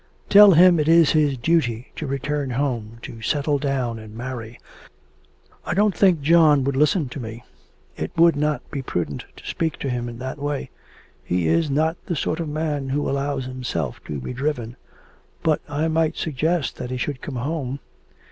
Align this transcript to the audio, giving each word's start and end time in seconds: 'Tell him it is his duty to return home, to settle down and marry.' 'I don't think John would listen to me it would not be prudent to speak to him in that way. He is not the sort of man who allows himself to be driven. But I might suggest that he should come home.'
'Tell 0.29 0.53
him 0.53 0.79
it 0.79 0.87
is 0.87 1.11
his 1.11 1.37
duty 1.37 1.91
to 1.95 2.07
return 2.07 2.49
home, 2.49 2.97
to 3.03 3.21
settle 3.21 3.59
down 3.59 3.99
and 3.99 4.15
marry.' 4.17 4.59
'I 5.63 5.75
don't 5.75 5.95
think 5.95 6.21
John 6.23 6.63
would 6.63 6.75
listen 6.75 7.07
to 7.09 7.19
me 7.19 7.43
it 7.95 8.09
would 8.17 8.35
not 8.35 8.67
be 8.71 8.81
prudent 8.81 9.25
to 9.35 9.45
speak 9.45 9.77
to 9.77 9.89
him 9.91 10.09
in 10.09 10.17
that 10.17 10.39
way. 10.39 10.71
He 11.23 11.47
is 11.47 11.69
not 11.69 11.97
the 12.07 12.15
sort 12.15 12.39
of 12.39 12.49
man 12.49 12.89
who 12.89 13.07
allows 13.07 13.45
himself 13.45 14.03
to 14.05 14.19
be 14.19 14.33
driven. 14.33 14.75
But 15.43 15.61
I 15.69 15.87
might 15.87 16.17
suggest 16.17 16.77
that 16.77 16.89
he 16.89 16.97
should 16.97 17.21
come 17.21 17.35
home.' 17.35 17.77